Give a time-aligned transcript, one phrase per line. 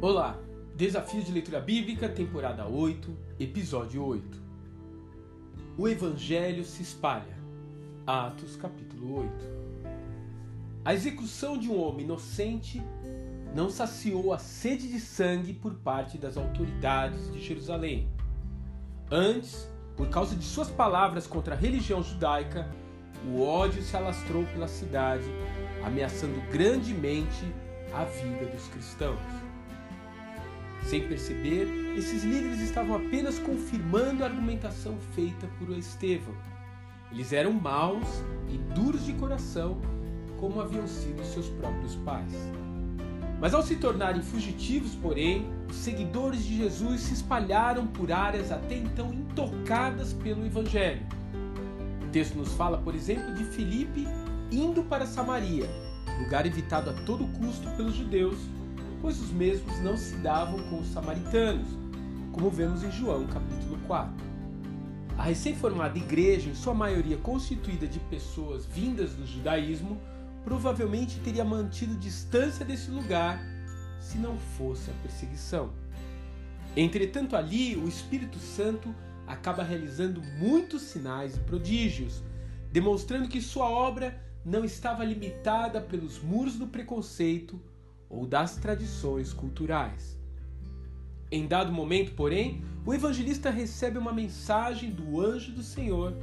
[0.00, 0.38] Olá,
[0.76, 4.40] Desafios de Leitura Bíblica, temporada 8, episódio 8.
[5.76, 7.36] O Evangelho se espalha.
[8.06, 9.32] Atos, capítulo 8.
[10.84, 12.80] A execução de um homem inocente
[13.52, 18.08] não saciou a sede de sangue por parte das autoridades de Jerusalém.
[19.10, 22.70] Antes, por causa de suas palavras contra a religião judaica,
[23.26, 25.26] o ódio se alastrou pela cidade,
[25.84, 27.52] ameaçando grandemente
[27.92, 29.47] a vida dos cristãos.
[30.84, 36.34] Sem perceber, esses líderes estavam apenas confirmando a argumentação feita por Estevão.
[37.12, 39.78] Eles eram maus e duros de coração,
[40.38, 42.32] como haviam sido seus próprios pais.
[43.40, 48.76] Mas ao se tornarem fugitivos, porém, os seguidores de Jesus se espalharam por áreas até
[48.76, 51.06] então intocadas pelo Evangelho.
[52.02, 54.06] O texto nos fala, por exemplo, de Filipe
[54.50, 55.68] indo para Samaria,
[56.22, 58.38] lugar evitado a todo custo pelos judeus,
[59.00, 61.68] pois os mesmos não se davam com os samaritanos,
[62.32, 64.12] como vemos em João capítulo 4.
[65.16, 70.00] A recém-formada igreja, em sua maioria constituída de pessoas vindas do judaísmo,
[70.44, 73.40] provavelmente teria mantido distância desse lugar
[74.00, 75.70] se não fosse a perseguição.
[76.76, 78.94] Entretanto, ali o Espírito Santo
[79.26, 82.22] acaba realizando muitos sinais e prodígios,
[82.72, 87.60] demonstrando que sua obra não estava limitada pelos muros do preconceito
[88.08, 90.18] ou das tradições culturais.
[91.30, 96.14] Em dado momento, porém, o evangelista recebe uma mensagem do anjo do Senhor,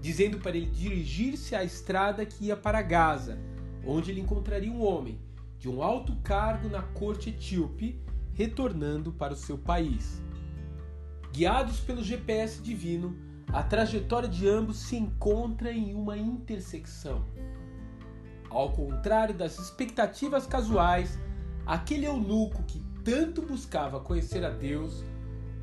[0.00, 3.38] dizendo para ele dirigir-se à estrada que ia para Gaza,
[3.84, 5.18] onde ele encontraria um homem
[5.58, 8.00] de um alto cargo na corte etíope,
[8.32, 10.22] retornando para o seu país.
[11.32, 13.16] Guiados pelo GPS divino,
[13.52, 17.24] a trajetória de ambos se encontra em uma intersecção.
[18.48, 21.18] Ao contrário das expectativas casuais,
[21.66, 25.04] aquele eunuco que tanto buscava conhecer a Deus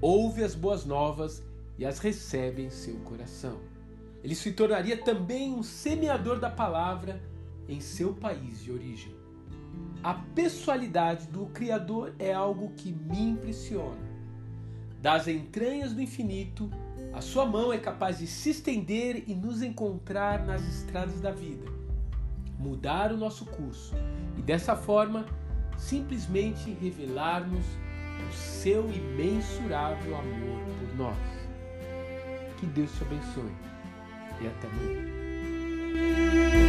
[0.00, 1.42] ouve as boas novas
[1.78, 3.58] e as recebe em seu coração.
[4.24, 7.22] Ele se tornaria também um semeador da palavra
[7.68, 9.14] em seu país de origem.
[10.02, 14.10] A pessoalidade do Criador é algo que me impressiona.
[15.00, 16.70] Das entranhas do infinito,
[17.12, 21.70] a sua mão é capaz de se estender e nos encontrar nas estradas da vida,
[22.58, 23.94] mudar o nosso curso
[24.36, 25.26] e dessa forma
[25.80, 27.64] simplesmente revelar-nos
[28.28, 31.16] o seu imensurável amor por nós.
[32.58, 33.50] Que Deus te abençoe
[34.40, 36.59] e até amanhã.